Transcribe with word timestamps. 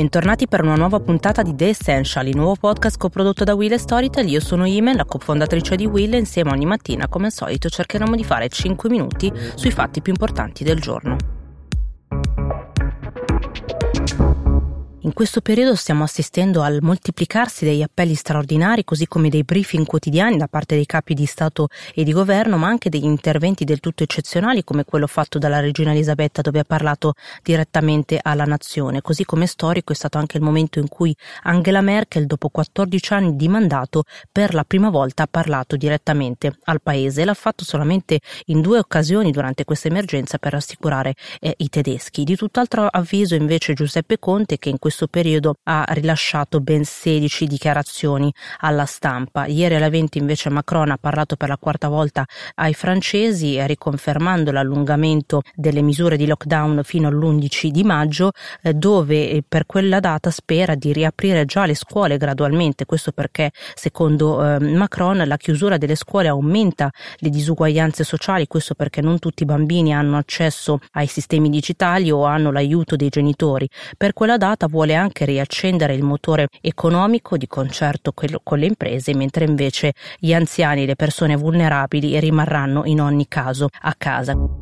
Bentornati 0.00 0.48
per 0.48 0.62
una 0.62 0.76
nuova 0.76 0.98
puntata 0.98 1.42
di 1.42 1.54
The 1.54 1.68
Essential, 1.68 2.26
il 2.26 2.34
nuovo 2.34 2.56
podcast 2.58 2.96
coprodotto 2.96 3.44
da 3.44 3.52
Will 3.52 3.72
e 3.72 3.78
Storytel. 3.78 4.30
Io 4.30 4.40
sono 4.40 4.64
Imen, 4.64 4.96
la 4.96 5.04
cofondatrice 5.04 5.76
di 5.76 5.84
Will 5.84 6.14
e 6.14 6.16
insieme 6.16 6.52
ogni 6.52 6.64
mattina, 6.64 7.06
come 7.06 7.26
al 7.26 7.32
solito, 7.32 7.68
cercheremo 7.68 8.16
di 8.16 8.24
fare 8.24 8.48
5 8.48 8.88
minuti 8.88 9.30
sui 9.56 9.70
fatti 9.70 10.00
più 10.00 10.12
importanti 10.12 10.64
del 10.64 10.80
giorno. 10.80 11.39
In 15.10 15.16
questo 15.16 15.40
periodo 15.40 15.74
stiamo 15.74 16.04
assistendo 16.04 16.62
al 16.62 16.78
moltiplicarsi 16.82 17.64
degli 17.64 17.82
appelli 17.82 18.14
straordinari, 18.14 18.84
così 18.84 19.08
come 19.08 19.28
dei 19.28 19.42
briefing 19.42 19.84
quotidiani 19.84 20.36
da 20.36 20.46
parte 20.46 20.76
dei 20.76 20.86
capi 20.86 21.14
di 21.14 21.26
Stato 21.26 21.66
e 21.92 22.04
di 22.04 22.12
Governo, 22.12 22.56
ma 22.56 22.68
anche 22.68 22.90
degli 22.90 23.06
interventi 23.06 23.64
del 23.64 23.80
tutto 23.80 24.04
eccezionali, 24.04 24.62
come 24.62 24.84
quello 24.84 25.08
fatto 25.08 25.40
dalla 25.40 25.58
regina 25.58 25.90
Elisabetta, 25.90 26.42
dove 26.42 26.60
ha 26.60 26.64
parlato 26.64 27.14
direttamente 27.42 28.20
alla 28.22 28.44
nazione. 28.44 29.02
Così 29.02 29.24
come 29.24 29.48
storico 29.48 29.92
è 29.92 29.96
stato 29.96 30.16
anche 30.16 30.36
il 30.36 30.44
momento 30.44 30.78
in 30.78 30.86
cui 30.86 31.12
Angela 31.42 31.80
Merkel, 31.80 32.26
dopo 32.26 32.48
14 32.48 33.12
anni 33.12 33.34
di 33.34 33.48
mandato, 33.48 34.04
per 34.30 34.54
la 34.54 34.62
prima 34.62 34.90
volta 34.90 35.24
ha 35.24 35.28
parlato 35.28 35.74
direttamente 35.74 36.56
al 36.66 36.80
paese. 36.80 37.24
L'ha 37.24 37.34
fatto 37.34 37.64
solamente 37.64 38.20
in 38.46 38.60
due 38.60 38.78
occasioni 38.78 39.32
durante 39.32 39.64
questa 39.64 39.88
emergenza 39.88 40.38
per 40.38 40.52
rassicurare 40.52 41.14
eh, 41.40 41.52
i 41.56 41.68
tedeschi. 41.68 42.22
Di 42.22 42.36
tutt'altro 42.36 42.86
avviso 42.86 43.34
invece 43.34 43.74
Giuseppe 43.74 44.20
Conte, 44.20 44.56
che 44.56 44.68
in 44.68 44.78
questo 44.78 44.98
questo 45.00 45.06
periodo 45.08 45.54
ha 45.64 45.84
rilasciato 45.88 46.60
ben 46.60 46.84
16 46.84 47.46
dichiarazioni 47.46 48.30
alla 48.58 48.84
stampa. 48.84 49.46
Ieri 49.46 49.76
alle 49.76 49.88
20 49.88 50.18
invece 50.18 50.50
Macron 50.50 50.90
ha 50.90 50.98
parlato 50.98 51.36
per 51.36 51.48
la 51.48 51.56
quarta 51.56 51.88
volta 51.88 52.26
ai 52.56 52.74
francesi 52.74 53.64
riconfermando 53.66 54.52
l'allungamento 54.52 55.40
delle 55.54 55.80
misure 55.80 56.18
di 56.18 56.26
lockdown 56.26 56.82
fino 56.84 57.08
all'11 57.08 57.68
di 57.68 57.82
maggio 57.82 58.32
eh, 58.62 58.74
dove 58.74 59.30
eh, 59.30 59.42
per 59.46 59.64
quella 59.64 60.00
data 60.00 60.30
spera 60.30 60.74
di 60.74 60.92
riaprire 60.92 61.46
già 61.46 61.64
le 61.64 61.74
scuole 61.74 62.18
gradualmente. 62.18 62.84
Questo 62.84 63.12
perché 63.12 63.52
secondo 63.74 64.44
eh, 64.44 64.58
Macron 64.58 65.22
la 65.24 65.36
chiusura 65.38 65.78
delle 65.78 65.94
scuole 65.94 66.28
aumenta 66.28 66.90
le 67.18 67.30
disuguaglianze 67.30 68.04
sociali, 68.04 68.46
questo 68.46 68.74
perché 68.74 69.00
non 69.00 69.18
tutti 69.18 69.44
i 69.44 69.46
bambini 69.46 69.94
hanno 69.94 70.18
accesso 70.18 70.78
ai 70.92 71.06
sistemi 71.06 71.48
digitali 71.48 72.10
o 72.10 72.24
hanno 72.24 72.52
l'aiuto 72.52 72.96
dei 72.96 73.08
genitori. 73.08 73.66
Per 73.96 74.12
quella 74.12 74.36
data 74.36 74.66
vuole 74.66 74.79
vuole 74.80 74.94
anche 74.94 75.26
riaccendere 75.26 75.94
il 75.94 76.02
motore 76.02 76.48
economico 76.62 77.36
di 77.36 77.46
concerto 77.46 78.14
con 78.14 78.58
le 78.58 78.66
imprese, 78.66 79.14
mentre 79.14 79.44
invece 79.44 79.92
gli 80.18 80.32
anziani 80.32 80.84
e 80.84 80.86
le 80.86 80.96
persone 80.96 81.36
vulnerabili 81.36 82.18
rimarranno 82.18 82.86
in 82.86 83.02
ogni 83.02 83.28
caso 83.28 83.68
a 83.82 83.94
casa. 83.98 84.59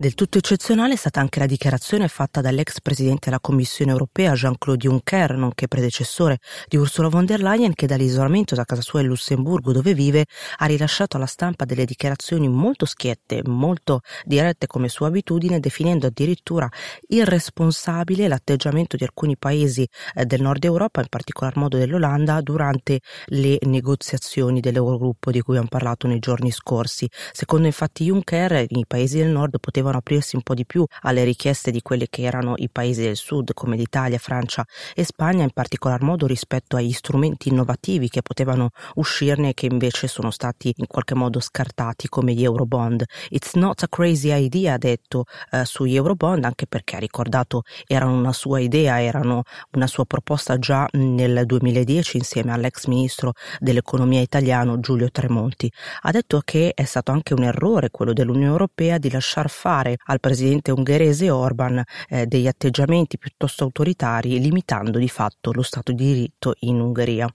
Del 0.00 0.14
tutto 0.14 0.38
eccezionale 0.38 0.94
è 0.94 0.96
stata 0.96 1.20
anche 1.20 1.40
la 1.40 1.44
dichiarazione 1.44 2.08
fatta 2.08 2.40
dall'ex 2.40 2.80
presidente 2.80 3.26
della 3.26 3.38
Commissione 3.38 3.90
europea 3.90 4.32
Jean-Claude 4.32 4.88
Juncker, 4.88 5.36
nonché 5.36 5.68
predecessore 5.68 6.38
di 6.68 6.78
Ursula 6.78 7.08
von 7.08 7.26
der 7.26 7.42
Leyen, 7.42 7.74
che 7.74 7.86
dall'isolamento 7.86 8.54
da 8.54 8.64
casa 8.64 8.80
sua 8.80 9.02
in 9.02 9.08
Lussemburgo, 9.08 9.72
dove 9.72 9.92
vive, 9.92 10.24
ha 10.56 10.64
rilasciato 10.64 11.18
alla 11.18 11.26
stampa 11.26 11.66
delle 11.66 11.84
dichiarazioni 11.84 12.48
molto 12.48 12.86
schiette, 12.86 13.42
molto 13.44 14.00
dirette 14.24 14.66
come 14.66 14.88
sua 14.88 15.08
abitudine, 15.08 15.60
definendo 15.60 16.06
addirittura 16.06 16.66
irresponsabile 17.06 18.26
l'atteggiamento 18.26 18.96
di 18.96 19.04
alcuni 19.04 19.36
paesi 19.36 19.86
eh, 20.14 20.24
del 20.24 20.40
nord 20.40 20.64
Europa, 20.64 21.02
in 21.02 21.08
particolar 21.10 21.58
modo 21.58 21.76
dell'Olanda, 21.76 22.40
durante 22.40 23.00
le 23.26 23.58
negoziazioni 23.66 24.60
dell'Eurogruppo 24.60 25.30
di 25.30 25.42
cui 25.42 25.58
abbiamo 25.58 25.68
parlato 25.68 26.06
nei 26.06 26.20
giorni 26.20 26.50
scorsi. 26.50 27.06
Secondo 27.32 27.66
infatti 27.66 28.04
Juncker, 28.04 28.64
i 28.66 28.84
paesi 28.88 29.18
del 29.18 29.28
nord 29.28 29.60
potevano 29.60 29.88
potevano 29.90 29.98
aprirsi 29.98 30.36
un 30.36 30.42
po' 30.42 30.54
di 30.54 30.64
più 30.64 30.84
alle 31.02 31.24
richieste 31.24 31.70
di 31.70 31.82
quelli 31.82 32.06
che 32.08 32.22
erano 32.22 32.54
i 32.56 32.68
paesi 32.70 33.02
del 33.02 33.16
sud 33.16 33.52
come 33.52 33.76
l'Italia, 33.76 34.18
Francia 34.18 34.64
e 34.94 35.04
Spagna, 35.04 35.42
in 35.42 35.50
particolar 35.52 36.02
modo 36.02 36.26
rispetto 36.26 36.76
agli 36.76 36.92
strumenti 36.92 37.48
innovativi 37.48 38.08
che 38.08 38.22
potevano 38.22 38.70
uscirne 38.94 39.50
e 39.50 39.54
che 39.54 39.66
invece 39.66 40.06
sono 40.06 40.30
stati 40.30 40.72
in 40.76 40.86
qualche 40.86 41.14
modo 41.14 41.40
scartati 41.40 42.08
come 42.08 42.32
gli 42.32 42.44
Eurobond. 42.44 43.04
It's 43.30 43.54
not 43.54 43.82
a 43.82 43.88
crazy 43.88 44.32
idea, 44.32 44.74
ha 44.74 44.78
detto 44.78 45.24
eh, 45.50 45.64
sugli 45.64 45.96
Eurobond, 45.96 46.44
anche 46.44 46.66
perché 46.66 46.96
ha 46.96 47.00
ricordato 47.00 47.62
erano 47.86 48.16
una 48.16 48.32
sua 48.32 48.60
idea, 48.60 49.00
erano 49.00 49.42
una 49.72 49.86
sua 49.86 50.04
proposta 50.04 50.58
già 50.58 50.86
nel 50.92 51.44
2010 51.44 52.18
insieme 52.18 52.52
all'ex 52.52 52.86
ministro 52.86 53.32
dell'economia 53.58 54.20
italiano 54.20 54.78
Giulio 54.80 55.10
Tremonti. 55.10 55.70
Ha 56.02 56.10
detto 56.10 56.40
che 56.44 56.72
è 56.74 56.84
stato 56.84 57.12
anche 57.12 57.34
un 57.34 57.42
errore 57.42 57.90
quello 57.90 58.12
dell'Unione 58.12 58.50
Europea 58.50 58.98
di 58.98 59.10
lasciar 59.10 59.48
fare 59.48 59.79
fare 59.80 59.96
al 60.06 60.20
presidente 60.20 60.70
ungherese 60.70 61.30
Orban 61.30 61.82
eh, 62.08 62.26
degli 62.26 62.46
atteggiamenti 62.46 63.18
piuttosto 63.18 63.64
autoritari, 63.64 64.38
limitando 64.38 64.98
di 64.98 65.08
fatto 65.08 65.52
lo 65.52 65.62
Stato 65.62 65.92
di 65.92 66.04
diritto 66.04 66.54
in 66.60 66.80
Ungheria. 66.80 67.32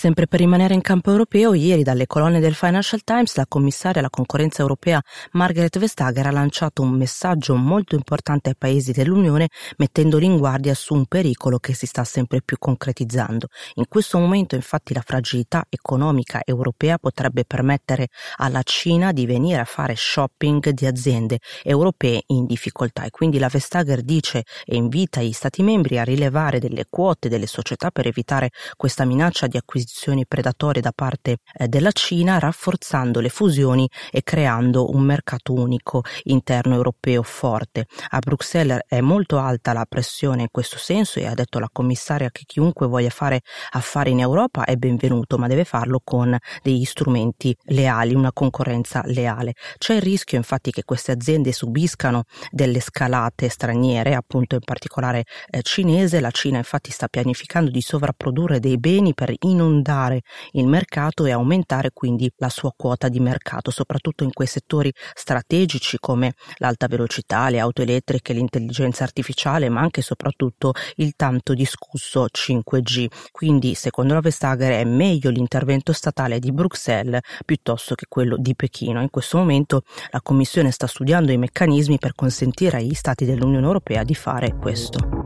Sempre 0.00 0.26
per 0.26 0.40
rimanere 0.40 0.72
in 0.72 0.80
campo 0.80 1.10
europeo, 1.10 1.52
ieri 1.52 1.82
dalle 1.82 2.06
colonne 2.06 2.40
del 2.40 2.54
Financial 2.54 3.04
Times 3.04 3.36
la 3.36 3.44
commissaria 3.46 4.00
alla 4.00 4.08
concorrenza 4.08 4.62
europea 4.62 4.98
Margaret 5.32 5.78
Vestager 5.78 6.26
ha 6.26 6.30
lanciato 6.30 6.80
un 6.80 6.92
messaggio 6.92 7.54
molto 7.54 7.96
importante 7.96 8.48
ai 8.48 8.56
paesi 8.56 8.92
dell'Unione 8.92 9.48
mettendoli 9.76 10.24
in 10.24 10.38
guardia 10.38 10.72
su 10.72 10.94
un 10.94 11.04
pericolo 11.04 11.58
che 11.58 11.74
si 11.74 11.84
sta 11.84 12.02
sempre 12.04 12.40
più 12.40 12.56
concretizzando. 12.56 13.48
In 13.74 13.88
questo 13.88 14.18
momento 14.18 14.54
infatti 14.54 14.94
la 14.94 15.02
fragilità 15.04 15.66
economica 15.68 16.40
europea 16.46 16.96
potrebbe 16.96 17.44
permettere 17.44 18.08
alla 18.36 18.62
Cina 18.62 19.12
di 19.12 19.26
venire 19.26 19.60
a 19.60 19.66
fare 19.66 19.92
shopping 19.94 20.70
di 20.70 20.86
aziende 20.86 21.40
europee 21.62 22.22
in 22.28 22.46
difficoltà 22.46 23.04
e 23.04 23.10
quindi 23.10 23.38
la 23.38 23.48
Vestager 23.48 24.00
dice 24.00 24.44
e 24.64 24.76
invita 24.76 25.20
gli 25.20 25.32
Stati 25.32 25.62
membri 25.62 25.98
a 25.98 26.04
rilevare 26.04 26.58
delle 26.58 26.86
quote 26.88 27.28
delle 27.28 27.46
società 27.46 27.90
per 27.90 28.06
evitare 28.06 28.48
questa 28.78 29.04
minaccia 29.04 29.46
di 29.46 29.58
acquisizione 29.58 29.88
acquisizioni 29.90 30.26
predatorie 30.26 30.80
da 30.80 30.92
parte 30.92 31.38
eh, 31.52 31.66
della 31.66 31.90
Cina, 31.90 32.38
rafforzando 32.38 33.18
le 33.20 33.28
fusioni 33.28 33.88
e 34.10 34.22
creando 34.22 34.90
un 34.90 35.02
mercato 35.02 35.52
unico 35.52 36.02
interno 36.24 36.74
europeo 36.74 37.22
forte. 37.22 37.86
A 38.10 38.18
Bruxelles 38.20 38.82
è 38.86 39.00
molto 39.00 39.38
alta 39.38 39.72
la 39.72 39.84
pressione 39.88 40.42
in 40.42 40.48
questo 40.50 40.78
senso 40.78 41.18
e 41.18 41.26
ha 41.26 41.34
detto 41.34 41.58
la 41.58 41.68
commissaria 41.70 42.30
che 42.30 42.44
chiunque 42.46 42.86
voglia 42.86 43.10
fare 43.10 43.40
affari 43.70 44.12
in 44.12 44.20
Europa 44.20 44.64
è 44.64 44.76
benvenuto, 44.76 45.36
ma 45.36 45.48
deve 45.48 45.64
farlo 45.64 46.00
con 46.02 46.36
degli 46.62 46.84
strumenti 46.84 47.54
leali, 47.64 48.14
una 48.14 48.32
concorrenza 48.32 49.02
leale. 49.06 49.54
C'è 49.76 49.94
il 49.94 50.02
rischio 50.02 50.38
infatti 50.38 50.70
che 50.70 50.84
queste 50.84 51.12
aziende 51.12 51.52
subiscano 51.52 52.24
delle 52.50 52.80
scalate 52.80 53.48
straniere, 53.48 54.14
appunto 54.14 54.54
in 54.54 54.64
particolare 54.64 55.24
eh, 55.50 55.62
cinese. 55.62 56.20
La 56.20 56.30
Cina 56.30 56.58
infatti 56.58 56.90
sta 56.92 57.08
pianificando 57.08 57.70
di 57.70 57.80
sovrapprodurre 57.80 58.60
dei 58.60 58.78
beni 58.78 59.14
per 59.14 59.34
inondare 59.40 59.69
inondare 59.70 60.22
il 60.52 60.66
mercato 60.66 61.24
e 61.24 61.30
aumentare 61.30 61.90
quindi 61.92 62.30
la 62.36 62.48
sua 62.48 62.72
quota 62.76 63.08
di 63.08 63.20
mercato, 63.20 63.70
soprattutto 63.70 64.24
in 64.24 64.32
quei 64.32 64.48
settori 64.48 64.92
strategici 65.14 65.98
come 65.98 66.34
l'alta 66.56 66.88
velocità, 66.88 67.48
le 67.48 67.60
auto 67.60 67.82
elettriche, 67.82 68.32
l'intelligenza 68.32 69.04
artificiale, 69.04 69.68
ma 69.68 69.80
anche 69.80 70.00
e 70.00 70.02
soprattutto 70.02 70.72
il 70.96 71.14
tanto 71.16 71.54
discusso 71.54 72.26
5G. 72.30 73.06
Quindi, 73.30 73.74
secondo 73.74 74.14
la 74.14 74.20
Vestager, 74.20 74.72
è 74.72 74.84
meglio 74.84 75.30
l'intervento 75.30 75.92
statale 75.92 76.38
di 76.38 76.52
Bruxelles 76.52 77.20
piuttosto 77.44 77.94
che 77.94 78.06
quello 78.08 78.36
di 78.36 78.54
Pechino. 78.54 79.00
In 79.00 79.10
questo 79.10 79.38
momento 79.38 79.82
la 80.10 80.20
Commissione 80.20 80.70
sta 80.70 80.86
studiando 80.86 81.32
i 81.32 81.38
meccanismi 81.38 81.98
per 81.98 82.14
consentire 82.14 82.78
agli 82.78 82.94
Stati 82.94 83.24
dell'Unione 83.24 83.66
Europea 83.66 84.02
di 84.02 84.14
fare 84.14 84.56
questo. 84.56 85.19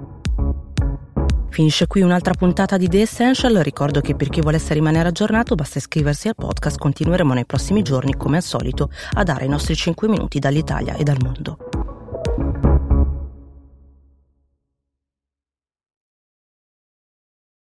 Finisce 1.55 1.87
qui 1.87 2.01
un'altra 2.01 2.35
puntata 2.35 2.77
di 2.77 2.89
The 2.89 3.03
Essential. 3.03 3.55
Ricordo 3.55 4.01
che 4.01 4.17
per 4.17 4.29
chi 4.29 4.41
volesse 4.41 4.75
rimanere 4.75 5.07
aggiornato 5.07 5.55
basta 5.55 5.79
iscriversi 5.79 6.27
al 6.27 6.35
podcast. 6.35 6.79
Continueremo 6.79 7.33
nei 7.33 7.45
prossimi 7.45 7.83
giorni, 7.83 8.17
come 8.17 8.39
al 8.39 8.43
solito, 8.43 8.91
a 9.13 9.23
dare 9.23 9.45
i 9.45 9.49
nostri 9.49 9.77
5 9.77 10.09
minuti 10.09 10.41
dall'Italia 10.41 10.97
e 10.97 11.05
dal 11.05 11.19
mondo. 11.23 11.84